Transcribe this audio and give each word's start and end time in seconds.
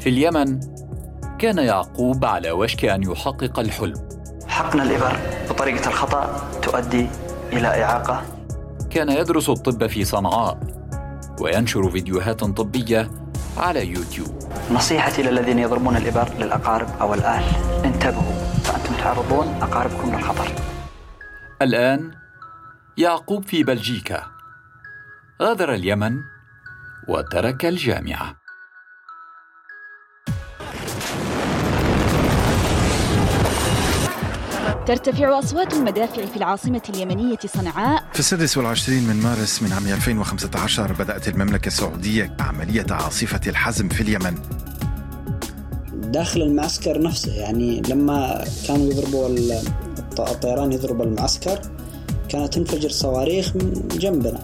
في 0.00 0.08
اليمن 0.08 0.60
كان 1.38 1.58
يعقوب 1.58 2.24
على 2.24 2.50
وشك 2.50 2.84
أن 2.84 3.02
يحقق 3.02 3.58
الحلم. 3.58 4.08
حقن 4.48 4.80
الإبر 4.80 5.16
بطريقة 5.50 5.88
الخطأ 5.88 6.50
تؤدي 6.62 7.08
إلى 7.52 7.82
إعاقة. 7.82 8.22
كان 8.90 9.08
يدرس 9.08 9.48
الطب 9.48 9.86
في 9.86 10.04
صنعاء 10.04 10.58
وينشر 11.40 11.90
فيديوهات 11.90 12.44
طبية 12.44 13.10
على 13.56 13.86
يوتيوب. 13.86 14.38
نصيحتي 14.72 15.22
للذين 15.22 15.58
يضربون 15.58 15.96
الإبر 15.96 16.28
للأقارب 16.38 16.88
أو 17.00 17.14
الأهل 17.14 17.44
انتبهوا 17.84 18.32
فأنتم 18.64 18.94
تعرضون 18.94 19.46
أقاربكم 19.62 20.14
للخطر. 20.14 20.52
الآن 21.62 22.10
يعقوب 22.96 23.44
في 23.44 23.64
بلجيكا. 23.64 24.22
غادر 25.42 25.74
اليمن 25.74 26.12
وترك 27.08 27.66
الجامعة. 27.66 28.47
ترتفع 34.88 35.38
أصوات 35.38 35.72
المدافع 35.74 36.26
في 36.26 36.36
العاصمة 36.36 36.82
اليمنية 36.88 37.38
صنعاء. 37.46 38.04
في 38.12 38.18
السادس 38.18 38.58
والعشرين 38.58 39.02
من 39.02 39.16
مارس 39.22 39.62
من 39.62 39.72
عام 39.72 39.86
2015 39.86 40.92
بدأت 40.92 41.28
المملكة 41.28 41.66
السعودية 41.66 42.36
عملية 42.40 42.86
عاصفة 42.90 43.40
الحزم 43.46 43.88
في 43.88 44.00
اليمن. 44.00 44.34
داخل 45.92 46.42
المعسكر 46.42 47.02
نفسه 47.02 47.32
يعني 47.32 47.82
لما 47.88 48.44
كانوا 48.68 48.86
يضربوا 48.86 49.28
الطيران 50.18 50.72
يضرب 50.72 51.02
المعسكر 51.02 51.60
كانت 52.28 52.54
تنفجر 52.54 52.88
صواريخ 52.88 53.56
من 53.56 53.88
جنبنا 53.88 54.42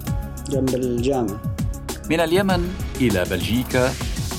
جنب 0.51 0.74
الجامعة 0.74 1.43
من 2.11 2.21
اليمن 2.21 2.69
إلى 3.01 3.24
بلجيكا 3.30 3.93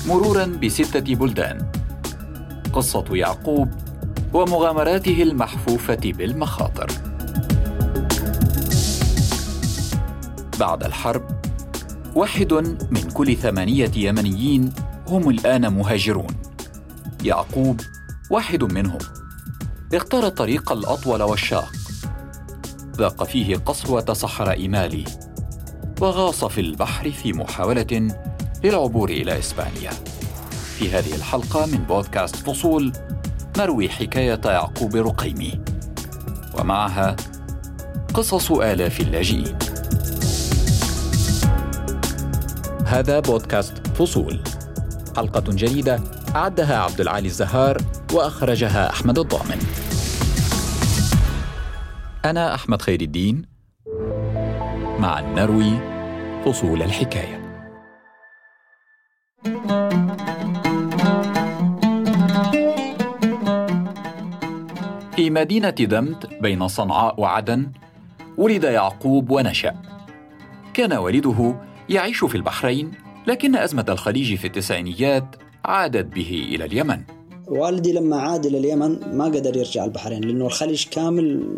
مرورا 0.08 0.44
بستة 0.44 1.14
بلدان. 1.14 1.70
قصة 2.72 3.04
يعقوب 3.10 3.85
ومغامراته 4.34 5.22
المحفوفة 5.22 6.00
بالمخاطر. 6.04 6.86
بعد 10.60 10.84
الحرب 10.84 11.22
واحد 12.14 12.52
من 12.90 13.10
كل 13.14 13.36
ثمانية 13.36 13.90
يمنيين 13.96 14.72
هم 15.08 15.30
الآن 15.30 15.72
مهاجرون. 15.72 16.36
يعقوب 17.24 17.80
واحد 18.30 18.64
منهم. 18.64 18.98
اختار 19.94 20.26
الطريق 20.26 20.72
الأطول 20.72 21.22
والشاق. 21.22 21.72
ذاق 22.96 23.24
فيه 23.24 23.56
قسوة 23.56 24.12
صحراء 24.12 24.68
مالي 24.68 25.04
وغاص 26.00 26.44
في 26.44 26.60
البحر 26.60 27.10
في 27.10 27.32
محاولة 27.32 28.08
للعبور 28.64 29.10
إلى 29.10 29.38
إسبانيا. 29.38 29.90
في 30.78 30.90
هذه 30.90 31.14
الحلقة 31.14 31.66
من 31.66 31.78
بودكاست 31.78 32.36
فصول 32.36 32.92
نروي 33.58 33.88
حكاية 33.88 34.40
يعقوب 34.44 34.96
رقيمي. 34.96 35.60
ومعها 36.58 37.16
قصص 38.14 38.50
آلاف 38.50 39.00
اللاجئين. 39.00 39.58
هذا 42.86 43.20
بودكاست 43.20 43.86
فصول. 43.86 44.42
حلقة 45.16 45.44
جديدة 45.48 46.00
أعدها 46.36 46.78
عبد 46.78 47.00
العالي 47.00 47.26
الزهار 47.26 47.78
وأخرجها 48.12 48.90
أحمد 48.90 49.18
الضامن. 49.18 49.58
أنا 52.24 52.54
أحمد 52.54 52.82
خير 52.82 53.00
الدين. 53.00 53.42
مع 54.98 55.18
النروي 55.18 55.78
فصول 56.44 56.82
الحكاية. 56.82 57.46
في 65.26 65.30
مدينة 65.30 65.70
دمت 65.70 66.26
بين 66.40 66.68
صنعاء 66.68 67.20
وعدن 67.20 67.72
ولد 68.38 68.64
يعقوب 68.64 69.30
ونشأ. 69.30 69.74
كان 70.74 70.92
والده 70.92 71.54
يعيش 71.88 72.24
في 72.24 72.34
البحرين 72.34 72.90
لكن 73.26 73.56
أزمة 73.56 73.84
الخليج 73.88 74.34
في 74.34 74.46
التسعينيات 74.46 75.36
عادت 75.64 76.14
به 76.14 76.46
إلى 76.54 76.64
اليمن. 76.64 77.02
والدي 77.46 77.92
لما 77.92 78.16
عاد 78.16 78.46
إلى 78.46 78.58
اليمن 78.58 79.16
ما 79.16 79.24
قدر 79.24 79.56
يرجع 79.56 79.84
البحرين 79.84 80.24
لأنه 80.24 80.46
الخليج 80.46 80.86
كامل 80.88 81.48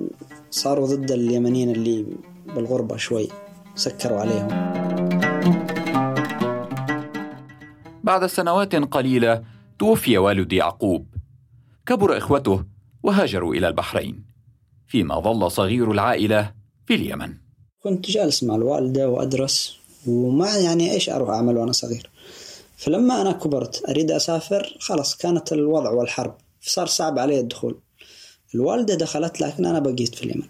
صاروا 0.50 0.86
ضد 0.86 1.10
اليمنيين 1.10 1.70
اللي 1.70 2.06
بالغربة 2.46 2.96
شوي 2.96 3.28
سكروا 3.74 4.20
عليهم. 4.20 4.48
بعد 8.04 8.26
سنوات 8.26 8.74
قليلة 8.74 9.42
توفي 9.78 10.18
والد 10.18 10.52
يعقوب. 10.52 11.06
كبر 11.86 12.16
إخوته 12.18 12.77
وهاجروا 13.08 13.54
إلى 13.54 13.68
البحرين 13.68 14.24
فيما 14.86 15.20
ظل 15.20 15.50
صغير 15.50 15.90
العائلة 15.90 16.52
في 16.86 16.94
اليمن. 16.94 17.34
كنت 17.82 18.10
جالس 18.10 18.42
مع 18.42 18.54
الوالدة 18.54 19.08
وأدرس 19.08 19.78
وما 20.06 20.56
يعني 20.56 20.92
إيش 20.92 21.10
أروح 21.10 21.30
أعمل 21.30 21.56
وأنا 21.56 21.72
صغير. 21.72 22.10
فلما 22.76 23.22
أنا 23.22 23.32
كبرت 23.32 23.84
أريد 23.88 24.10
أسافر 24.10 24.76
خلاص 24.80 25.16
كانت 25.16 25.52
الوضع 25.52 25.90
والحرب 25.90 26.34
صار 26.60 26.86
صعب 26.86 27.18
علي 27.18 27.40
الدخول. 27.40 27.78
الوالدة 28.54 28.94
دخلت 28.94 29.40
لكن 29.40 29.66
أنا 29.66 29.78
بقيت 29.78 30.14
في 30.14 30.22
اليمن. 30.24 30.46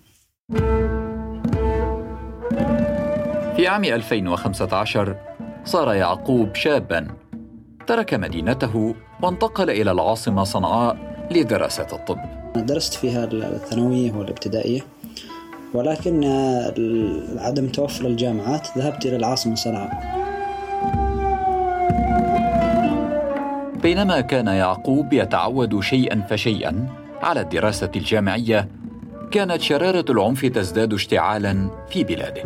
في 3.57 3.67
عام 3.67 3.85
2015 3.85 5.17
صار 5.65 5.95
يعقوب 5.95 6.55
شابا 6.55 7.09
ترك 7.87 8.15
مدينته 8.15 8.95
وانتقل 9.23 9.71
إلى 9.71 9.91
العاصمة 9.91 10.45
صنعاء 10.45 11.18
لدراسة 11.31 11.87
الطب. 11.93 12.19
درست 12.57 12.95
فيها 12.95 13.25
الثانوية 13.25 14.13
والابتدائية 14.13 14.81
ولكن 15.75 16.25
عدم 17.37 17.69
توفر 17.69 18.07
الجامعات 18.07 18.69
ذهبت 18.79 19.07
إلى 19.07 19.17
العاصمة 19.17 19.55
صنعاء. 19.55 20.19
بينما 23.83 24.21
كان 24.21 24.47
يعقوب 24.47 25.13
يتعود 25.13 25.81
شيئا 25.81 26.23
فشيئا 26.31 26.87
على 27.23 27.41
الدراسة 27.41 27.91
الجامعية 27.97 28.69
كانت 29.31 29.61
شرارة 29.61 30.05
العنف 30.11 30.47
تزداد 30.47 30.95
اشتعالا 30.95 31.71
في 31.91 32.05
بلاده. 32.05 32.43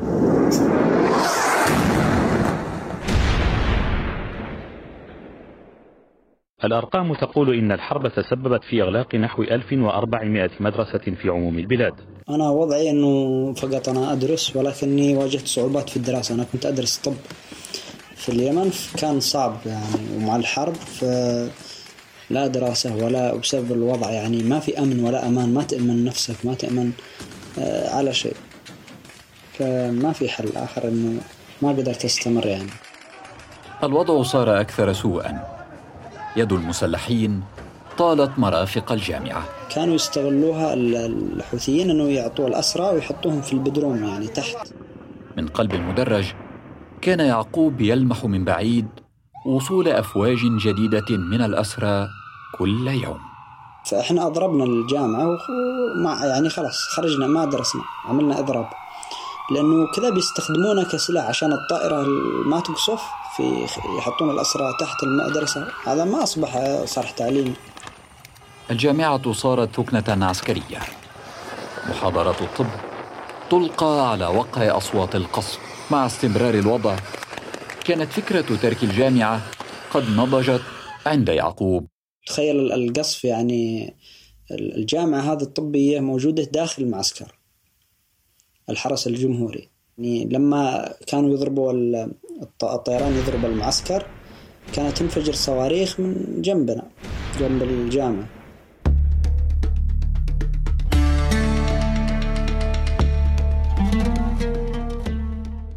الأرقام 6.65 7.15
تقول 7.15 7.55
إن 7.59 7.73
الحرب 7.73 8.09
تسببت 8.09 8.65
في 8.65 8.83
إغلاق 8.83 9.15
نحو 9.15 9.43
1400 9.43 10.51
مدرسة 10.61 10.99
في 11.23 11.29
عموم 11.29 11.59
البلاد. 11.59 11.95
أنا 12.31 12.51
وضعي 12.51 12.91
أنه 12.91 13.53
فقط 13.55 13.89
أنا 13.89 14.13
أدرس 14.13 14.57
ولكني 14.57 15.17
واجهت 15.17 15.47
صعوبات 15.47 15.91
في 15.91 15.97
الدراسة. 15.97 16.35
أنا 16.35 16.47
كنت 16.53 16.67
أدرس 16.67 16.97
طب 16.97 17.15
في 18.17 18.29
اليمن 18.29 18.71
كان 18.99 19.21
صعب 19.21 19.57
يعني 19.67 20.17
ومع 20.17 20.37
الحرب 20.37 20.75
ف 20.75 21.05
لا 22.31 22.47
دراسة 22.47 22.97
ولا 22.97 23.35
بسبب 23.37 23.73
الوضع 23.73 24.11
يعني 24.11 24.43
ما 24.43 24.61
في 24.61 24.79
أمن 24.79 25.05
ولا 25.05 25.29
أمان. 25.29 25.55
ما 25.55 25.63
تأمن 25.63 26.05
نفسك 26.05 26.47
ما 26.47 26.55
تأمن 26.55 26.93
آه، 27.59 27.91
على 27.95 28.15
شيء. 28.15 28.37
فما 29.59 30.13
في 30.13 30.29
حل 30.29 30.49
آخر 30.57 30.89
أنه 30.89 31.21
ما 31.63 31.69
قدرت 31.69 32.05
أستمر 32.05 32.47
يعني. 32.47 32.71
الوضع 33.85 34.23
صار 34.23 34.61
أكثر 34.61 34.93
سوءا. 34.93 35.62
يد 36.37 36.53
المسلحين 36.53 37.43
طالت 37.99 38.39
مرافق 38.39 38.93
الجامعة. 38.93 39.45
كانوا 39.75 39.95
يستغلوها 39.95 40.75
الحوثيين 40.75 41.91
أنه 41.91 42.09
يعطوا 42.09 42.49
الأسرى 42.49 42.85
ويحطوهم 42.85 43.41
في 43.41 43.53
البدروم 43.53 44.05
يعني 44.05 44.27
تحت. 44.27 44.73
من 45.37 45.49
قلب 45.49 45.75
المدرج 45.75 46.33
كان 47.01 47.21
يعقوب 47.21 47.81
يلمح 47.81 48.25
من 48.25 48.45
بعيد 48.45 48.89
وصول 49.47 49.89
أفواج 49.89 50.39
جديدة 50.39 51.11
من 51.11 51.43
الأسرى 51.43 52.09
كل 52.59 52.89
يوم. 52.89 53.19
فإحنا 53.87 54.27
أضربنا 54.27 54.65
الجامعة 54.65 55.27
وما 55.27 56.19
يعني 56.25 56.49
خلاص 56.49 56.79
خرجنا 56.97 57.27
ما 57.27 57.45
درسنا 57.45 57.83
عملنا 58.09 58.39
إضراب. 58.39 58.69
لأنه 59.51 59.87
كذا 59.97 60.11
بيستخدمونه 60.11 60.85
كسلاح 60.85 61.29
عشان 61.29 61.53
الطائرة 61.53 62.07
ما 62.47 62.61
تقصف. 62.61 63.03
في 63.37 63.67
يحطون 63.99 64.31
الأسرى 64.31 64.77
تحت 64.81 65.03
المدرسة. 65.03 65.69
هذا 65.85 66.05
ما 66.05 66.23
أصبح 66.23 66.85
صرح 66.85 67.11
تعليمي 67.11 67.55
الجامعة 68.71 69.33
صارت 69.33 69.77
ثكنة 69.77 70.27
عسكرية. 70.27 70.79
محاضرات 71.89 72.43
الطب 72.43 72.67
تلقى 73.51 74.11
على 74.11 74.27
وقع 74.27 74.77
أصوات 74.77 75.17
القصف. 75.17 75.59
مع 75.91 76.07
استمرار 76.07 76.55
الوضع 76.55 76.97
كانت 77.85 78.13
فكرة 78.13 78.57
ترك 78.57 78.83
الجامعة 78.83 79.43
قد 79.91 80.03
نضجت 80.11 80.63
عند 81.07 81.29
يعقوب. 81.29 81.87
تخيل 82.27 82.73
القصف 82.73 83.25
يعني 83.25 83.95
الجامعة 84.51 85.21
هذه 85.21 85.43
الطبية 85.43 86.01
موجودة 86.01 86.43
داخل 86.43 86.83
المعسكر. 86.83 87.39
الحرس 88.71 89.07
الجمهوري. 89.07 89.69
يعني 89.99 90.25
لما 90.25 90.93
كانوا 91.07 91.31
يضربوا 91.31 91.73
الطيران 92.63 93.13
يضرب 93.13 93.45
المعسكر 93.45 94.07
كانت 94.73 94.99
تنفجر 94.99 95.33
صواريخ 95.33 96.01
من 96.01 96.43
جنبنا 96.43 96.83
جنب 97.41 97.63
الجامعة 97.63 98.27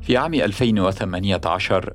في 0.01 0.17
عام 0.17 0.33
2018 0.33 1.93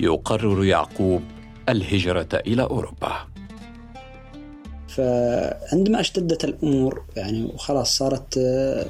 يقرر 0.00 0.64
يعقوب 0.64 1.22
الهجرة 1.68 2.28
إلى 2.46 2.62
أوروبا. 2.62 3.12
فعندما 4.88 6.00
اشتدت 6.00 6.44
الأمور 6.44 7.04
يعني 7.16 7.44
وخلاص 7.44 7.96
صارت 7.96 8.38
آه، 8.38 8.86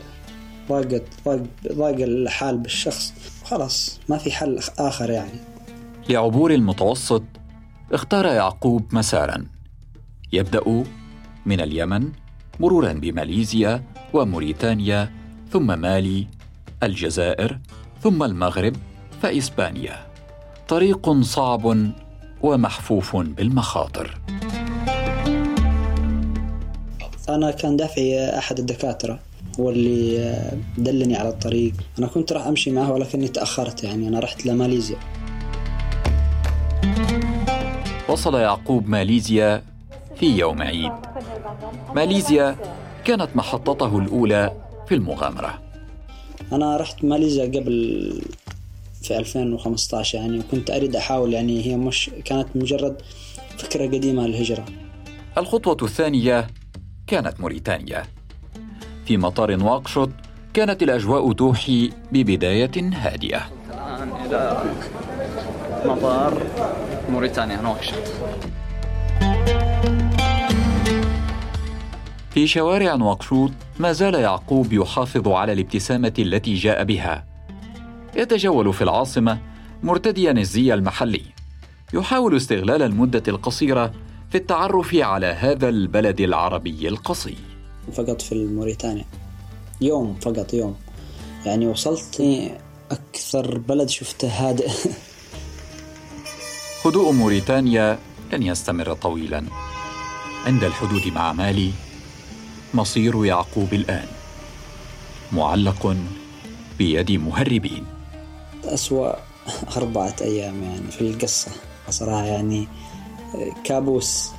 ضاقت 0.69 1.02
ضاق 1.25 1.43
ضاق 1.72 1.94
الحال 1.94 2.58
بالشخص. 2.58 3.12
خلاص 3.44 4.00
ما 4.08 4.19
في 4.19 4.31
حل 4.31 4.61
آخر 4.78 5.11
يعني. 5.11 5.38
لعبور 6.08 6.55
المتوسط 6.55 7.22
اختار 7.93 8.26
يعقوب 8.26 8.94
مسارا. 8.94 9.46
يبدأ 10.32 10.84
من 11.46 11.61
اليمن 11.61 12.08
مرورا 12.61 12.93
بماليزيا 12.93 13.82
وموريتانيا 14.12 15.12
ثم 15.52 15.78
مالي 15.78 16.26
الجزائر 16.82 17.58
ثم 18.02 18.22
المغرب 18.22 18.76
فإسبانيا. 19.22 20.06
طريق 20.69 21.20
صعب 21.20 21.76
ومحفوف 22.43 23.17
بالمخاطر. 23.17 24.20
أنا 27.28 27.50
كان 27.50 27.76
دافعي 27.76 28.38
أحد 28.38 28.58
الدكاترة. 28.58 29.19
هو 29.60 29.70
اللي 29.70 30.58
دلني 30.78 31.16
على 31.16 31.28
الطريق. 31.28 31.72
أنا 31.98 32.06
كنت 32.06 32.32
راح 32.32 32.46
أمشي 32.46 32.70
معه 32.70 32.92
ولكني 32.92 33.28
تأخرت 33.28 33.84
يعني 33.84 34.08
أنا 34.08 34.20
رحت 34.20 34.46
لماليزيا. 34.46 34.96
وصل 38.08 38.34
يعقوب 38.34 38.88
ماليزيا 38.88 39.62
في 40.16 40.26
يوم 40.38 40.62
عيد. 40.62 40.92
ماليزيا 41.94 42.56
كانت 43.04 43.36
محطته 43.36 43.98
الأولى 43.98 44.52
في 44.88 44.94
المغامرة. 44.94 45.62
أنا 46.52 46.76
رحت 46.76 47.04
ماليزيا 47.04 47.44
قبل 47.44 48.22
في 49.02 49.18
2015 49.18 50.18
يعني 50.18 50.38
وكنت 50.38 50.70
أريد 50.70 50.96
أحاول 50.96 51.32
يعني 51.34 51.66
هي 51.66 51.76
مش 51.76 52.10
كانت 52.24 52.48
مجرد 52.54 52.96
فكرة 53.58 53.86
قديمة 53.86 54.26
للهجرة. 54.26 54.64
الخطوة 55.38 55.76
الثانية 55.82 56.46
كانت 57.06 57.40
موريتانيا. 57.40 58.02
في 59.06 59.16
مطار 59.16 59.56
نواكشوط 59.56 60.10
كانت 60.54 60.82
الأجواء 60.82 61.32
توحي 61.32 61.90
ببداية 62.12 62.70
هادئة. 62.76 63.42
الآن 63.70 64.08
إلى 64.26 64.62
مطار 65.84 66.42
موريتانيا 67.10 67.60
نواكشوط 67.60 68.02
في 72.30 72.46
شوارع 72.46 72.94
نواكشوط 72.94 73.50
ما 73.78 73.92
زال 73.92 74.14
يعقوب 74.14 74.72
يحافظ 74.72 75.28
على 75.28 75.52
الابتسامة 75.52 76.12
التي 76.18 76.54
جاء 76.54 76.84
بها. 76.84 77.24
يتجول 78.16 78.72
في 78.72 78.82
العاصمة 78.82 79.38
مرتديا 79.82 80.32
الزي 80.32 80.74
المحلي. 80.74 81.22
يحاول 81.94 82.36
استغلال 82.36 82.82
المدة 82.82 83.22
القصيرة 83.28 83.92
في 84.30 84.34
التعرف 84.34 84.94
على 84.94 85.26
هذا 85.26 85.68
البلد 85.68 86.20
العربي 86.20 86.88
القصي 86.88 87.36
فقط 87.92 88.22
في 88.22 88.44
موريتانيا 88.44 89.04
يوم 89.81 90.16
فقط 90.20 90.54
يوم. 90.54 90.76
يعني 91.46 91.66
وصلت 91.66 92.22
أكثر 92.90 93.58
بلد 93.58 93.88
شفته 93.88 94.28
هادئ 94.28 94.70
هدوء 96.84 97.12
موريتانيا 97.12 97.98
لن 98.32 98.42
يستمر 98.42 98.94
طويلا. 98.94 99.44
عند 100.46 100.64
الحدود 100.64 101.06
مع 101.06 101.32
مالي 101.32 101.72
مصير 102.75 103.25
يعقوب 103.25 103.75
الآن. 103.75 104.06
معلق 105.32 105.96
بيد 106.78 107.12
مهربين. 107.12 107.84
أسوأ 108.64 109.12
أربعة 109.76 110.16
أيام 110.20 110.62
يعني 110.62 110.90
في 110.90 111.00
القصة. 111.00 111.50
صراحة 111.90 112.25
يعني 112.25 112.69
كابوس. 113.64 114.31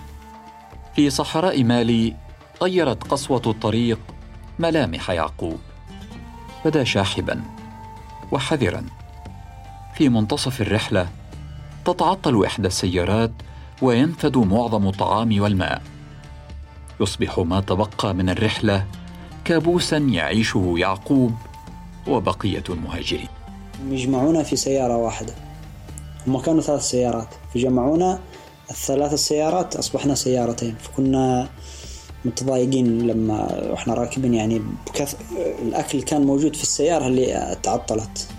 في 0.96 1.10
صحراء 1.10 1.64
مالي 1.64 2.16
غيرت 2.62 3.04
قسوة 3.04 3.42
الطريق 3.46 4.00
ملامح 4.60 5.10
يعقوب 5.10 5.60
بدا 6.66 6.84
شاحبا 6.84 7.44
وحذرا. 8.32 8.86
في 9.96 10.10
منتصف 10.10 10.62
الرحلة 10.62 11.08
تتعطل 11.86 12.46
إحدى 12.46 12.68
السيارات 12.68 13.32
وينفد 13.82 14.38
معظم 14.38 14.88
الطعام 14.88 15.42
والماء. 15.42 15.82
يصبح 17.02 17.40
ما 17.40 17.62
تبقى 17.62 18.14
من 18.14 18.30
الرحلة 18.30 18.86
كابوسا 19.46 19.98
يعيشه 19.98 20.74
يعقوب 20.78 21.34
وبقية 22.08 22.64
المهاجرين. 22.70 23.30
يجمعونا 23.90 24.44
في 24.44 24.56
سيارة 24.56 24.98
واحدة. 24.98 25.34
هم 26.28 26.40
كانوا 26.40 26.62
ثلاث 26.62 26.82
سيارات. 26.82 27.28
فجمعونا 27.54 28.20
الثلاث 28.72 29.14
السيارات 29.14 29.76
أصبحنا 29.76 30.16
سيارتين. 30.16 30.76
فكنا 30.76 31.50
متضايقين 32.26 33.08
لما 33.08 33.64
وإحنا 33.72 33.94
راكبين 33.94 34.34
يعني 34.34 34.60
بكث... 34.88 35.16
الأكل 35.62 36.02
كان 36.02 36.22
موجود 36.22 36.56
في 36.56 36.64
السيارة 36.64 37.08
اللي 37.08 37.58
تعطلت 37.64 38.30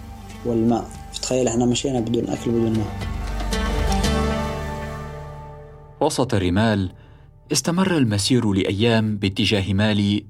والماء. 0.45 0.91
فتخيل 1.13 1.49
إحنا 1.49 1.67
مشينا 1.67 2.01
بدون 2.01 2.29
أكل 2.29 2.51
بدون 2.51 2.73
ماء. 2.79 2.97
وسط 6.01 6.35
الرمال 6.35 6.93
استمر 7.53 7.97
المسير 7.97 8.53
لأيام 8.53 9.17
باتجاه 9.17 9.73
مالي. 9.73 10.27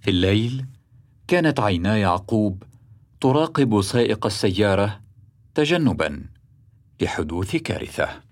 في 0.00 0.10
الليل 0.10 0.64
كانت 1.28 1.60
عينا 1.60 1.96
يعقوب 1.96 2.62
تراقب 3.20 3.82
سائق 3.82 4.26
السيارة 4.26 5.00
تجنبا 5.54 6.24
لحدوث 7.00 7.56
كارثة. 7.56 8.27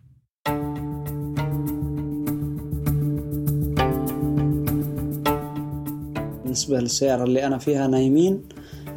بالنسبة 6.57 6.81
للسيارة 6.81 7.25
اللي 7.25 7.47
أنا 7.47 7.59
فيها 7.59 7.87
نايمين 7.87 8.43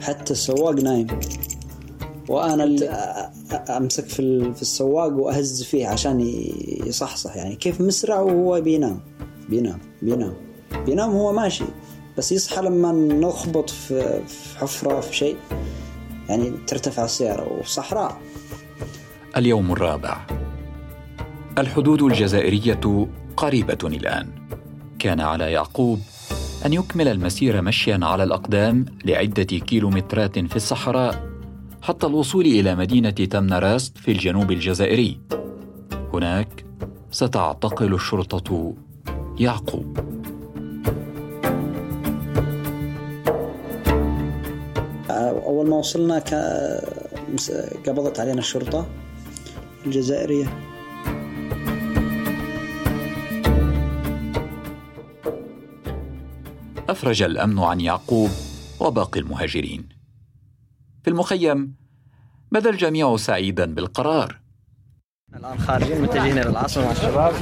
حتى 0.01 0.31
السواق 0.31 0.73
نايم. 0.73 1.07
وأنا 2.29 2.63
اللي 2.63 2.89
أمسك 3.69 4.05
في 4.09 4.53
في 4.53 4.61
السواق 4.61 5.13
وأهز 5.13 5.63
فيه 5.63 5.87
عشان 5.87 6.19
يصحصح. 6.85 7.35
يعني 7.35 7.55
كيف 7.55 7.81
مسرع 7.81 8.19
وهو 8.19 8.61
بينام. 8.61 8.99
بينام 9.49 9.79
بينام. 10.01 10.33
بينام 10.85 11.15
وهو 11.15 11.33
ماشي. 11.33 11.63
بس 12.17 12.31
يصحى 12.31 12.61
لما 12.61 12.91
نخبط 12.91 13.69
في 13.69 14.21
حفرة 14.57 14.99
في 14.99 15.15
شيء 15.15 15.37
يعني 16.29 16.51
ترتفع 16.67 17.05
السيارة 17.05 17.59
وصحراء. 17.59 18.17
اليوم 19.37 19.71
الرابع. 19.71 20.27
الحدود 21.57 22.01
الجزائرية 22.01 23.07
قريبة 23.37 23.77
الآن. 23.83 24.27
كان 24.99 25.19
على 25.19 25.51
يعقوب 25.51 25.99
أن 26.65 26.73
يكمل 26.73 27.07
المسير 27.07 27.61
مشيا 27.61 27.99
على 28.01 28.23
الأقدام 28.23 28.85
لعدة 29.05 29.43
كيلومترات 29.43 30.39
في 30.39 30.55
الصحراء 30.55 31.29
حتى 31.81 32.07
الوصول 32.07 32.45
إلى 32.45 32.75
مدينة 32.75 33.09
تمنراست 33.09 33.97
في 33.97 34.11
الجنوب 34.11 34.51
الجزائري. 34.51 35.19
هناك 36.13 36.65
ستعتقل 37.11 37.93
الشرطة 37.93 38.73
يعقوب. 39.39 39.99
أول 45.09 45.69
ما 45.69 45.75
وصلنا 45.75 46.23
قبضت 47.87 48.19
علينا 48.19 48.39
الشرطة 48.39 48.85
الجزائرية. 49.85 50.68
أفرج 56.99 57.21
الأمن 57.21 57.59
عن 57.59 57.81
يعقوب 57.81 58.29
وباقي 58.79 59.19
المهاجرين. 59.19 59.89
في 61.03 61.09
المخيم 61.09 61.75
بدا 62.51 62.69
الجميع 62.69 63.17
سعيدا 63.17 63.65
بالقرار. 63.65 64.39
الآن 65.35 65.59
خارجين 65.59 66.01
متجهين 66.01 66.37
إلى 66.37 66.49
العاصمة 66.49 66.85
مع 66.85 66.91
الشباب. 66.91 67.33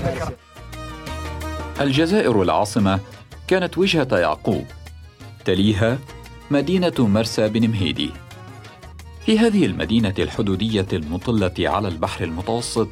الجزائر 1.81 2.41
العاصمة 2.41 2.99
كانت 3.47 3.77
وجهة 3.77 4.07
يعقوب 4.11 4.65
تليها 5.45 5.97
مدينة 6.51 6.95
مرسى 6.99 7.49
بن 7.49 7.67
مهيدي. 7.67 8.11
في 9.25 9.39
هذه 9.39 9.65
المدينة 9.65 10.15
الحدودية 10.19 10.87
المطلة 10.93 11.53
على 11.59 11.87
البحر 11.87 12.23
المتوسط 12.23 12.87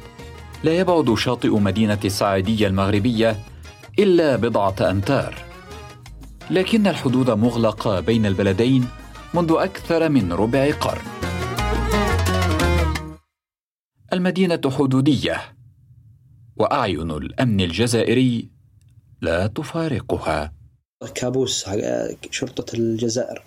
لا 0.64 0.78
يبعد 0.78 1.14
شاطئ 1.14 1.50
مدينة 1.50 2.00
السعيدية 2.04 2.66
المغربية 2.66 3.36
إلا 3.98 4.36
بضعة 4.36 4.90
أمتار 4.90 5.46
لكن 6.50 6.86
الحدود 6.86 7.30
مغلقة 7.30 8.00
بين 8.00 8.26
البلدين 8.26 8.88
منذ 9.34 9.52
أكثر 9.58 10.08
من 10.08 10.32
ربع 10.32 10.70
قرن. 10.70 11.02
المدينة 14.12 14.60
حدودية 14.66 15.40
وأعين 16.56 17.10
الأمن 17.10 17.60
الجزائري 17.60 18.50
لا 19.20 19.46
تفارقها. 19.46 20.52
كابوس 21.14 21.64
حق 21.64 21.78
شرطة 22.30 22.76
الجزائر 22.76 23.42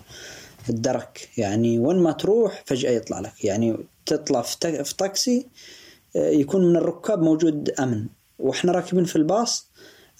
الدرك 0.69 1.29
يعني 1.37 1.79
وين 1.79 1.97
ما 1.97 2.11
تروح 2.11 2.63
فجأة 2.65 2.91
يطلع 2.91 3.19
لك. 3.19 3.45
يعني 3.45 3.77
تطلع 4.05 4.41
في 4.41 4.95
تاكسي 4.97 5.47
آه، 6.15 6.29
يكون 6.29 6.69
من 6.69 6.75
الركاب 6.75 7.21
موجود 7.21 7.69
أمن. 7.69 8.07
وإحنا 8.39 8.71
راكبين 8.71 9.05
في 9.05 9.15
الباص 9.15 9.71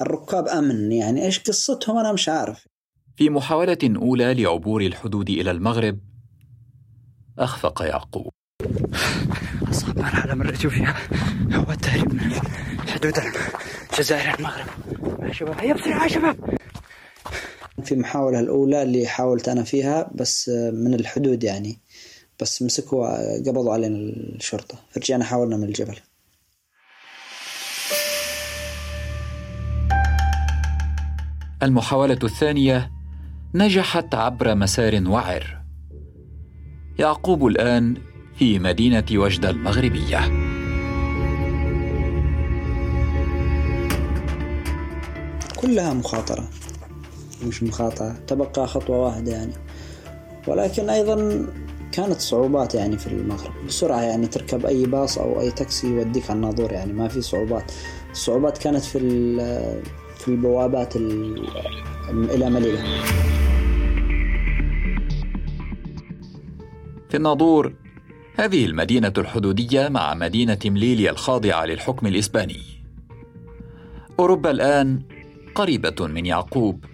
الركاب 0.02 0.48
أمن. 0.48 0.92
يعني 0.92 1.26
إيش 1.26 1.40
قصتهم؟ 1.40 1.98
أنا 1.98 2.12
مش 2.12 2.30
عارف. 2.30 2.69
في 3.20 3.30
محاولة 3.30 3.78
أولى 3.84 4.34
لعبور 4.34 4.82
الحدود 4.82 5.30
إلى 5.30 5.52
المغرب 5.52 6.00
أخفق 7.40 7.82
يعقوب. 7.82 8.34
أصعب 9.70 9.98
مرحلة 9.98 10.34
مريت 10.34 10.68
فيها 10.68 10.96
هو 11.52 11.72
التهريب 11.72 12.14
من 12.14 12.32
حدود 12.88 13.14
الجزائر 13.94 14.40
المغرب. 14.40 14.66
يا 15.24 15.34
شباب 15.34 15.58
هيا 15.60 15.74
بسرعة 15.74 16.04
يا 16.04 16.08
شباب. 16.08 16.58
في 17.84 17.92
المحاولة 17.92 18.40
الأولى 18.40 18.84
اللي 18.84 19.08
حاولت 19.08 19.50
أنا 19.50 19.64
فيها 19.64 20.12
بس 20.16 20.50
من 20.74 20.94
الحدود 20.94 21.44
يعني 21.44 21.80
بس 22.42 22.62
مسكوا 22.62 23.38
قبضوا 23.38 23.74
علينا 23.74 23.98
الشرطة. 24.36 24.76
رجعنا 24.98 25.24
حاولنا 25.26 25.58
من 25.58 25.64
الجبل. 25.64 25.98
المحاولة 31.64 32.20
الثانية 32.24 32.99
نجحت 33.54 34.16
عبر 34.16 34.56
مسار 34.56 35.02
وعر. 35.08 35.62
يعقوب 37.00 37.48
الآن 37.48 37.98
في 38.36 38.60
مدينة 38.60 39.06
وجده 39.14 39.50
المغربية. 39.50 40.20
كلها 45.56 45.94
مخاطرة. 45.94 46.50
مش 47.48 47.64
مخاطرة 47.64 48.16
تبقى 48.28 48.68
خطوة 48.68 48.98
واحدة 48.98 49.32
يعني. 49.32 49.54
ولكن 50.48 50.90
أيضا 50.90 51.46
كانت 51.92 52.20
صعوبات 52.20 52.76
يعني 52.76 52.98
في 52.98 53.08
المغرب. 53.08 53.54
بسرعة 53.68 54.02
يعني 54.02 54.28
تركب 54.28 54.66
أي 54.66 54.86
باص 54.86 55.18
أو 55.18 55.42
أي 55.42 55.52
تاكسي 55.52 55.88
يوديك 55.88 56.30
على 56.30 56.38
الناظور 56.38 56.72
يعني 56.72 56.94
ما 56.94 57.08
في 57.08 57.22
صعوبات. 57.22 57.72
الصعوبات 58.12 58.58
كانت 58.58 58.84
في 58.84 59.00
في 60.18 60.28
البوابات 60.28 60.96
ال- 60.96 61.48
إلى 62.10 62.50
مليلة. 62.50 62.84
في 67.10 67.18
الناظور 67.18 67.74
هذه 68.36 68.66
المدينة 68.66 69.14
الحدودية 69.18 69.88
مع 69.88 70.14
مدينة 70.14 70.60
مليليا 70.66 71.12
الخاضعة 71.12 71.66
للحكم 71.66 72.08
الإسباني. 72.08 72.60
أوروبا 74.20 74.52
الآن 74.52 75.02
قريبة 75.56 76.08
من 76.08 76.26
يعقوب. 76.26 76.86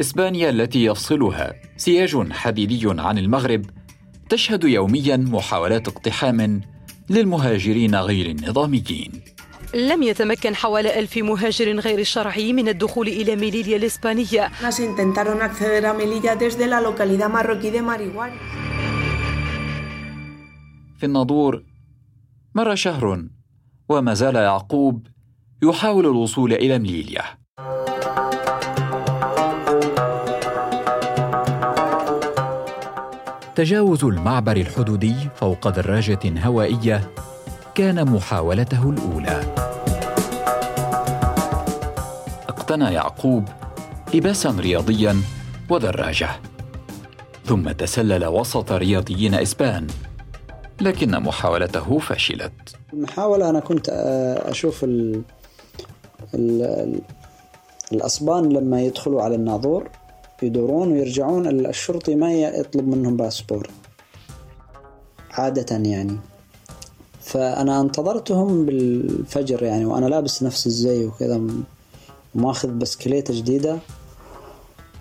إسبانيا 0.00 0.50
التي 0.50 0.84
يفصلها 0.84 1.54
سياج 1.76 2.32
حديدي 2.32 2.82
عن 2.84 3.18
المغرب 3.18 3.64
تشهد 4.28 4.64
يوميا 4.64 5.16
محاولات 5.16 5.88
اقتحام 5.88 6.60
للمهاجرين 7.10 7.94
غير 7.94 8.30
النظاميين. 8.30 9.12
لم 9.74 10.02
يتمكن 10.02 10.56
حوالي 10.56 10.98
ألف 10.98 11.16
مهاجر 11.16 11.78
غير 11.78 12.04
شرعي 12.04 12.52
من 12.52 12.68
الدخول 12.68 13.08
إلى 13.08 13.36
ميليليا 13.36 13.76
الإسبانية. 13.76 14.50
في 20.98 21.06
الناظور 21.06 21.62
مر 22.54 22.74
شهر 22.74 23.24
وما 23.88 24.14
زال 24.14 24.36
يعقوب 24.36 25.06
يحاول 25.62 26.06
الوصول 26.06 26.52
إلى 26.52 26.78
مليليا 26.78 27.22
تجاوز 33.54 34.04
المعبر 34.04 34.56
الحدودي 34.56 35.14
فوق 35.36 35.68
دراجة 35.68 36.46
هوائية 36.46 37.10
كان 37.78 38.10
محاولته 38.10 38.90
الأولى. 38.90 39.54
اقتنى 42.48 42.84
يعقوب 42.94 43.44
لباسا 44.14 44.50
رياضيا 44.50 45.16
ودراجه 45.70 46.28
ثم 47.46 47.70
تسلل 47.70 48.26
وسط 48.26 48.72
رياضيين 48.72 49.34
إسبان 49.34 49.86
لكن 50.80 51.10
محاولته 51.10 51.98
فشلت. 51.98 52.52
المحاولة 52.92 53.50
أنا 53.50 53.60
كنت 53.60 53.88
آه، 53.88 54.50
أشوف 54.50 54.84
ال 54.84 55.22
ال 56.34 56.62
ال 56.62 57.00
الأصبان 57.92 58.48
لما 58.48 58.80
يدخلوا 58.82 59.22
على 59.22 59.34
الناظور 59.34 59.88
يدورون 60.42 60.92
ويرجعون 60.92 61.46
ال- 61.46 61.66
الشرطي 61.66 62.14
ما 62.14 62.32
يطلب 62.34 62.88
منهم 62.88 63.16
باسبور. 63.16 63.70
عادة 65.30 65.76
يعني. 65.90 66.16
فأنا 67.28 67.80
انتظرتهم 67.80 68.66
بالفجر 68.66 69.62
يعني 69.62 69.84
وأنا 69.84 70.06
لابس 70.06 70.42
نفس 70.42 70.66
الزي 70.66 71.04
وكذا 71.06 71.38
م- 71.38 71.64
ماخذ 72.34 72.68
بسكليتة 72.68 73.34
جديدة 73.38 73.78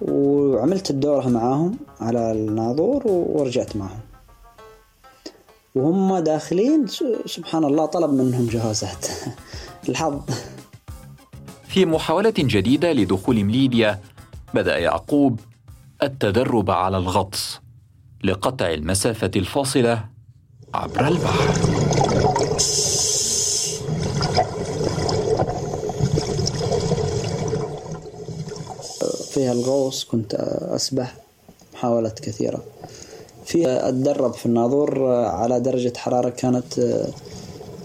وعملت 0.02 0.90
الدورة 0.90 1.28
معاهم 1.28 1.78
على 2.02 2.32
الناظور 2.32 3.04
ورجعت 3.08 3.76
معهم. 3.76 4.00
وهم 5.76 6.18
داخلين 6.18 6.86
سبحان 7.26 7.64
الله 7.66 7.86
طلب 7.86 8.14
منهم 8.14 8.46
جوازات 8.48 9.06
الحظ. 9.90 10.20
في 11.68 11.86
محاولة 11.86 12.34
جديدة 12.38 12.94
لدخول 12.94 13.44
مليليا 13.44 14.00
بدأ 14.54 14.78
يعقوب 14.78 15.40
التدرب 16.04 16.72
على 16.72 16.98
الغطس 16.98 17.60
لقطع 18.24 18.74
المسافة 18.74 19.32
الفاصلة 19.36 20.06
عبر 20.74 21.08
البحر. 21.08 21.67
فيها 29.32 29.52
الغوص 29.52 30.04
كنت 30.04 30.34
أسبح 30.76 31.16
محاولات 31.74 32.20
كثيرة. 32.20 32.64
في 33.46 33.68
أتدرب 33.68 34.34
في 34.34 34.46
الناظور 34.46 35.06
على 35.14 35.60
درجة 35.60 35.94
حرارة 35.98 36.30
كانت 36.30 36.80
آه، 36.80 37.08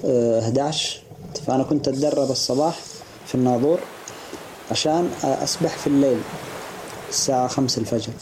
آه، 0.05 0.41
11 0.41 1.01
فأنا 1.47 1.63
كنت 1.63 1.89
أتدرب 1.89 2.31
الصباح 2.31 2.79
في 3.27 3.35
الناظور 3.35 3.79
عشان 4.71 5.11
أسبح 5.25 5.79
في 5.79 5.87
الليل 5.87 6.19
الساعة 7.09 7.49
5 7.49 7.79
الفجر. 7.79 8.13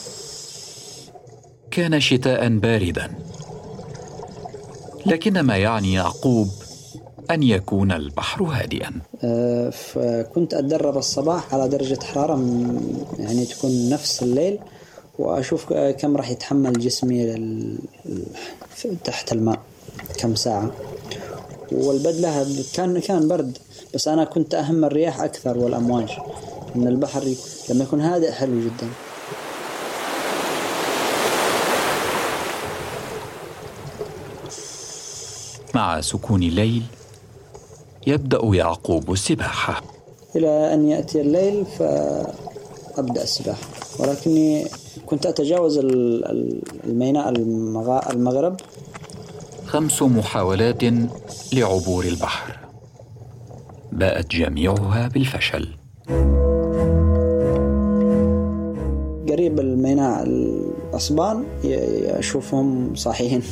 كان 1.71 2.01
شتاء 2.01 2.49
باردا. 2.49 3.11
لكن 5.07 5.41
ما 5.41 5.57
يعني 5.57 5.93
يعقوب 5.93 6.49
أن 7.31 7.43
يكون 7.43 7.93
البحر 7.93 8.43
هادئا؟ 8.43 8.93
آه، 9.25 9.71
فكنت 9.71 10.55
أتدرب 10.55 10.99
الصباح 10.99 11.55
على 11.55 11.69
درجة 11.69 11.99
حرارة 12.03 12.35
يعني 13.19 13.45
تكون 13.47 13.89
نفس 13.89 14.23
الليل 14.23 14.59
وأشوف 15.19 15.73
آه، 15.73 15.91
كم 15.91 16.17
راح 16.17 16.31
يتحمل 16.31 16.73
جسمي 16.73 17.37
تحت 19.05 19.33
الماء 19.33 19.59
كم 20.19 20.35
ساعة. 20.35 20.71
والبدلة 21.73 22.47
كان 22.75 22.99
كان 22.99 23.29
برد 23.29 23.59
بس 23.95 24.09
أنا 24.09 24.25
كنت 24.25 24.55
أهم 24.55 24.85
الرياح 24.85 25.21
أكثر 25.21 25.59
والأمواج 25.59 26.09
إن 26.77 26.87
البحر 26.87 27.35
لما 27.71 27.85
يكون 27.85 28.01
هادئ 28.01 28.33
حلو 28.33 28.61
جدا. 28.61 28.89
مع 35.75 36.01
سكون 36.01 36.43
الليل 36.43 36.83
يبدأ 38.07 38.41
يعقوب 38.43 39.13
السباحة. 39.13 39.83
إلى 40.37 40.75
أن 40.75 40.89
يأتي 40.89 41.21
الليل 41.21 41.65
فأبدأ 41.79 43.23
السباحة. 43.23 43.69
ولكني 43.99 44.67
كنت 45.07 45.27
ال- 46.25 46.61
الميناء 46.85 47.29
المغرب. 48.13 48.57
خمس 49.67 50.03
محاولات 50.03 50.83
لعبور 51.53 52.05
البحر. 52.05 52.59
باءت 53.93 54.31
جميعها 54.31 55.09
بالفشل. 55.09 55.69
قريب 59.29 59.61
الميناء 59.61 60.23
الأصبان 60.23 61.45
أشوفهم 62.19 62.95
صاحيين 62.95 63.43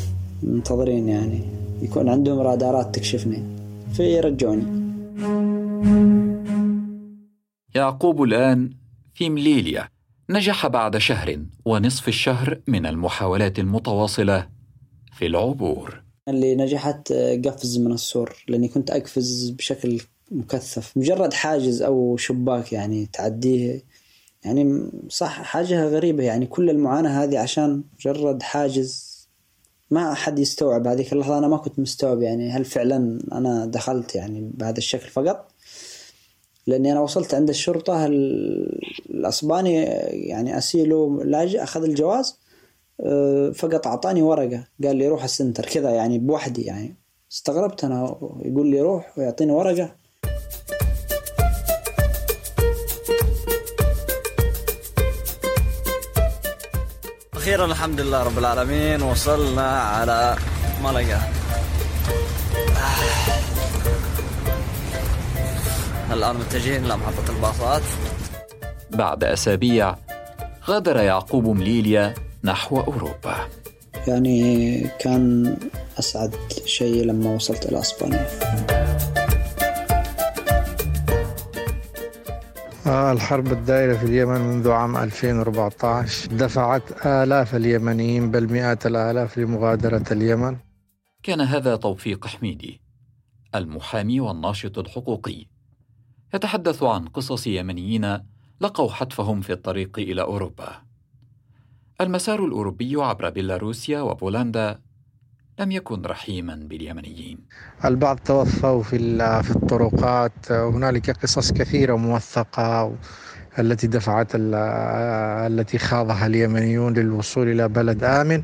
منتظرين 0.43 1.09
يعني. 1.09 1.41
يكون 1.83 2.09
عندهم 2.09 2.39
رادارات 2.39 2.95
تكشفني. 2.95 3.43
فيرجعوني. 3.93 4.79
يعقوب 7.75 8.23
الآن 8.23 8.71
في 9.15 9.31
مليليا. 9.31 9.89
نجح 10.31 10.67
بعد 10.67 10.97
شهر 10.97 11.39
ونصف 11.65 12.09
الشهر 12.09 12.61
من 12.67 12.87
المحاولات 12.87 13.59
المتواصلة 13.59 14.49
في 15.13 15.27
العبور. 15.27 16.03
اللي 16.29 16.55
نجحت 16.55 17.13
قفز 17.45 17.79
من 17.79 17.93
السور 17.93 18.45
لأني 18.49 18.69
كنت 18.69 18.91
أقفز 18.91 19.51
بشكل 19.51 20.01
مكثف. 20.31 20.97
مجرد 20.97 21.33
حاجز 21.33 21.83
أو 21.83 22.17
شباك 22.17 22.73
يعني 22.73 23.07
تعديه 23.13 23.83
يعني 24.45 24.91
صح 25.09 25.43
حاجة 25.43 25.85
غريبة 25.89 26.23
يعني. 26.23 26.47
كل 26.47 26.71
المعاناة 26.71 27.25
هذه 27.25 27.39
عشان 27.39 27.85
مجرد 27.99 28.43
حاجز 28.43 29.08
ما 29.91 30.13
أحد 30.13 30.39
يستوعب 30.39 30.87
هذيك 30.87 31.13
اللحظة. 31.13 31.39
أنا 31.39 31.49
ما 31.49 31.57
كنت 31.57 31.79
مستوعب 31.79 32.23
يعني 32.23 32.51
هل 32.51 32.65
فعلا 32.65 33.19
أنا 33.33 33.67
دخلت 33.67 34.15
يعني 34.15 34.51
بهذا 34.55 34.79
الشكل 34.79 35.09
فقط. 35.09 35.53
لأني 36.67 36.93
أنا 36.93 37.01
وصلت 37.01 37.35
عند 37.35 37.49
الشرطة 37.49 38.07
الأسباني 38.07 39.75
يعني 40.29 40.59
اسيلو 40.59 41.23
لاجئ 41.23 41.63
أخذ 41.63 41.85
الجواز 41.85 42.39
آه، 43.01 43.51
فقط 43.51 43.87
أعطاني 43.87 44.23
ورقة. 44.23 44.65
قال 44.85 44.97
لي 44.97 45.09
روح 45.09 45.25
السنتر 45.25 45.67
كذا 45.67 45.91
يعني 45.91 46.19
بوحدي 46.19 46.63
يعني. 46.63 46.97
استغربت 47.33 47.85
أنا 47.85 48.19
يقول 48.45 48.67
لي 48.67 48.81
روح 48.81 49.19
ويعطيني 49.19 49.53
ورقة. 49.53 49.95
أخيرا 57.49 57.65
الحمد 57.65 58.01
لله 58.01 58.23
رب 58.23 58.39
العالمين. 58.39 59.03
وصلنا 59.03 59.81
على 59.81 60.37
ملقا. 60.85 61.21
الآن 66.13 66.37
متجهين 66.37 66.85
إلى 66.85 66.97
محطة 66.97 67.31
الباصات. 67.37 67.83
بعد 68.91 69.25
أسابيع 69.25 69.97
غادر 70.69 70.97
يعقوب 70.97 71.45
مليليا 71.49 72.15
نحو 72.45 72.81
أوروبا. 72.81 73.37
يعني 74.07 74.81
كان 74.99 75.57
أسعد 75.99 76.35
شيء 76.67 77.05
لما 77.05 77.31
وصلت 77.35 77.67
إلى 77.67 77.81
أسبانيا. 77.81 78.29
الحرب 82.89 83.53
الدائرة 83.53 83.97
في 83.97 84.05
اليمن 84.07 84.41
منذ 84.41 84.71
عام 84.71 84.97
2014 84.97 86.33
دفعت 86.33 87.07
آلاف 87.07 87.55
اليمنيين 87.55 88.31
بل 88.31 88.53
مئات 88.53 88.87
الآلاف 88.87 89.39
لمغادرة 89.39 90.05
اليمن 90.11 90.57
كان 91.23 91.41
هذا 91.41 91.77
توفيق 91.77 92.27
حميدي 92.27 92.81
المحامي 93.55 94.21
والناشط 94.21 94.79
الحقوقي 94.79 95.47
يتحدث 96.35 96.83
عن 96.83 97.07
قصص 97.09 97.47
يمنيين 97.47 98.19
لقوا 98.61 98.91
حتفهم 98.91 99.41
في 99.41 99.53
الطريق 99.53 99.99
إلى 99.99 100.23
أوروبا. 100.23 100.83
المسار 102.01 102.45
الأوروبي 102.45 102.97
عبر 102.97 103.31
بيلاروسيا 103.31 104.01
وبولندا 104.01 104.81
لم 105.59 105.73
يكن 105.73 106.03
رحيما 106.03 106.55
باليمنيين. 106.55 107.39
البعض 107.85 108.19
توفوا 108.19 108.83
في 108.83 108.99
في 109.43 109.51
الطرقات، 109.51 110.53
هنالك 110.53 111.11
قصص 111.11 111.53
كثيرة 111.53 111.97
موثقة 111.97 112.93
التي 113.59 113.87
دفعت 113.87 114.29
التي 114.35 115.79
خاضها 115.79 116.27
اليمنيون 116.27 116.93
للوصول 116.93 117.49
إلى 117.49 117.69
بلد 117.69 118.05
آمن 118.05 118.43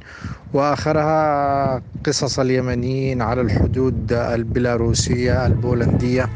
وآخرها 0.55 1.83
قصص 2.07 2.39
اليمنيين 2.39 3.23
على 3.23 3.41
الحدود 3.41 4.13
البيلاروسية 4.13 5.47
البولندية 5.47 6.29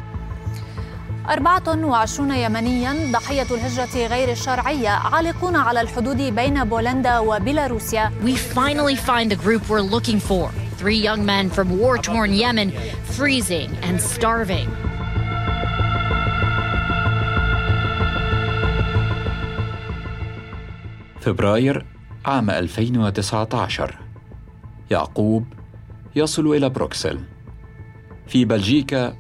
24 1.30 2.30
يمنيا 2.30 3.12
ضحية 3.12 3.46
الهجرة 3.50 4.06
غير 4.06 4.30
الشرعية 4.30 4.88
عالقون 4.88 5.56
على 5.56 5.80
الحدود 5.80 6.16
بين 6.16 6.64
بولندا 6.64 7.18
وبيلاروسيا. 7.18 8.12
We 8.24 8.36
finally 8.36 8.96
find 8.96 9.30
the 9.30 9.36
group 9.36 9.68
we're 9.68 9.90
looking 9.96 10.20
for. 10.20 10.67
Three 10.78 11.02
young 11.08 11.26
men 11.26 11.50
from 11.50 11.68
war-torn 11.80 12.32
Yemen, 12.42 12.70
freezing 13.16 13.70
and 13.82 14.00
starving. 14.00 14.68
فبراير 21.20 21.86
عام 22.24 22.50
2019 22.50 23.98
يعقوب 24.90 25.44
يصل 26.16 26.46
إلى 26.46 26.68
بروكسل. 26.68 27.18
في 28.26 28.44
بلجيكا 28.44 29.16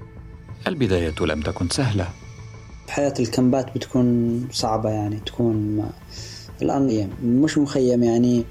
البداية 0.66 1.14
لم 1.20 1.40
تكن 1.40 1.68
سهلة. 1.68 2.08
حياة 2.88 3.14
الكامبات 3.20 3.74
بتكون 3.74 4.48
صعبة 4.52 4.90
يعني 4.90 5.20
تكون 5.26 5.88
الآن 6.62 7.10
مش 7.24 7.58
مخيم 7.58 8.02
يعني. 8.02 8.44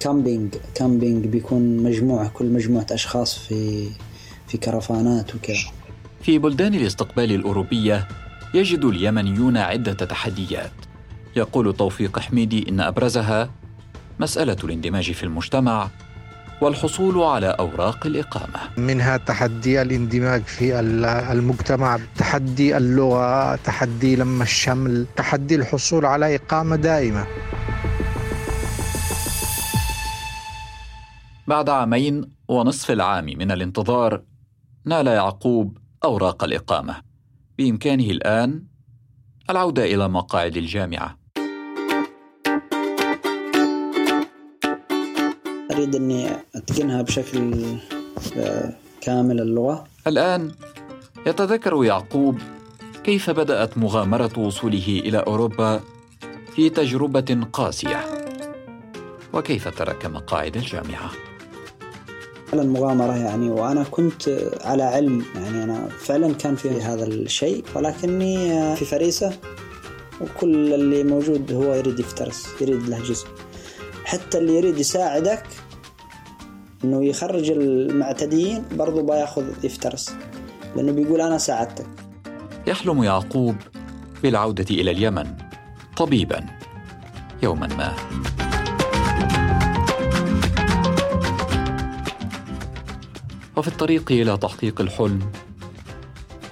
camping 0.00 0.54
camping 0.74 1.26
بيكون 1.26 1.76
مجموعة 1.76 2.28
كل 2.28 2.46
مجموعة 2.46 2.86
أشخاص 2.90 3.38
في 3.38 3.88
في 4.48 4.58
كرفانات 4.58 5.34
وكذا. 5.34 5.58
في 6.22 6.38
بلدان 6.38 6.74
الاستقبال 6.74 7.32
الأوروبية 7.32 8.08
يجد 8.54 8.84
اليمنيون 8.84 9.56
عدة 9.56 9.92
تحديات. 9.92 10.72
يقول 11.36 11.76
توفيق 11.76 12.18
حميدي 12.18 12.68
إن 12.68 12.80
أبرزها 12.80 13.50
مسألة 14.20 14.56
الاندماج 14.64 15.12
في 15.12 15.22
المجتمع 15.22 15.88
والحصول 16.60 17.22
على 17.22 17.46
أوراق 17.46 18.06
الإقامة. 18.06 18.60
منها 18.76 19.16
تحدي 19.16 19.82
الاندماج 19.82 20.42
في 20.42 20.80
المجتمع 21.32 21.98
تحدي 22.18 22.76
اللغة 22.76 23.56
تحدي 23.56 24.16
لم 24.16 24.42
الشمل 24.42 25.06
تحدي 25.16 25.54
الحصول 25.54 26.06
على 26.06 26.34
إقامة 26.34 26.76
دائمة. 26.76 27.26
بعد 31.46 31.68
عامين 31.68 32.30
ونصف 32.48 32.90
العام 32.90 33.24
من 33.24 33.50
الانتظار 33.50 34.22
نال 34.84 35.06
يعقوب 35.06 35.78
أوراق 36.04 36.44
الإقامة. 36.44 37.02
بإمكانه 37.58 38.04
الآن 38.04 38.64
العودة 39.50 39.84
إلى 39.84 40.08
مقاعد 40.08 40.56
الجامعة. 40.56 41.18
أريد 45.70 45.94
أني 45.94 46.30
أتقنها 46.54 47.02
بشكل 47.02 47.64
آه، 48.36 48.72
كامل 49.00 49.40
اللغة. 49.40 49.84
الآن 50.06 50.52
يتذكر 51.26 51.84
يعقوب 51.84 52.38
كيف 53.04 53.30
بدأت 53.30 53.78
مغامرة 53.78 54.38
وصوله 54.38 55.02
إلى 55.04 55.18
أوروبا 55.18 55.80
في 56.54 56.70
تجربة 56.70 57.46
قاسية. 57.52 58.04
وكيف 59.32 59.68
ترك 59.68 60.06
مقاعد 60.06 60.56
الجامعة 62.52 62.62
المغامرة 62.64 63.16
يعني 63.16 63.50
وأنا 63.50 63.84
كنت 63.90 64.28
على 64.64 64.82
علم 64.82 65.24
يعني 65.34 65.62
أنا 65.64 65.88
فعلا 65.88 66.34
كان 66.34 66.56
في 66.56 66.70
هذا 66.82 67.06
الشيء 67.06 67.64
ولكني 67.74 68.76
في 68.76 68.84
فريسة 68.84 69.32
وكل 70.20 70.74
اللي 70.74 71.04
موجود 71.04 71.52
هو 71.52 71.74
يريد 71.74 72.00
يفترس 72.00 72.46
يريد 72.60 72.88
له 72.88 72.98
جزء 73.02 73.26
حتى 74.04 74.38
اللي 74.38 74.56
يريد 74.56 74.78
يساعدك 74.78 75.42
إنه 76.84 77.04
يخرج 77.04 77.50
المعتديين 77.50 78.64
برضو 78.72 79.02
بياخذ 79.02 79.64
يفترس 79.64 80.10
لأنه 80.76 80.92
بيقول 80.92 81.20
أنا 81.20 81.38
ساعدتك. 81.38 81.86
يحلم 82.66 83.02
يعقوب 83.02 83.56
بالعودة 84.22 84.66
إلى 84.70 84.90
اليمن 84.90 85.26
طبيبا 85.96 86.46
يوما 87.42 87.66
ما. 87.66 87.96
وفي 93.56 93.68
الطريق 93.68 94.12
إلى 94.12 94.36
تحقيق 94.36 94.80
الحلم 94.80 95.18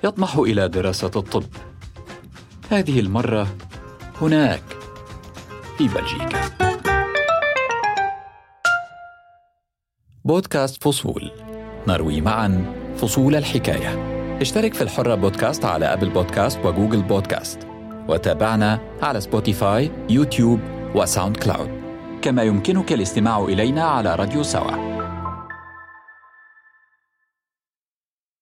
يطمح 0.04 0.36
إلى 0.36 0.68
دراسة 0.68 1.10
الطب. 1.16 1.44
هذه 2.70 3.00
المرة 3.00 3.48
هناك 4.20 4.62
في 5.78 5.88
بلجيكا. 5.88 6.40
بودكاست 10.24 10.82
فصول. 10.82 11.30
نروي 11.88 12.20
معا 12.20 12.74
فصول 12.96 13.36
الحكاية. 13.36 14.14
اشترك 14.40 14.74
في 14.74 14.82
الحرة 14.82 15.14
بودكاست 15.14 15.64
على 15.64 15.92
أبل 15.92 16.10
بودكاست 16.10 16.58
وجوجل 16.64 17.02
بودكاست. 17.02 17.58
وتابعنا 18.08 18.80
على 19.02 19.20
سبوتيفاي 19.20 19.90
يوتيوب 20.10 20.60
وساوند 20.94 21.36
كلاود. 21.36 21.70
كما 22.22 22.42
يمكنك 22.42 22.92
الاستماع 22.92 23.44
إلينا 23.44 23.82
على 23.82 24.14
راديو 24.14 24.42
سوا. 24.42 24.93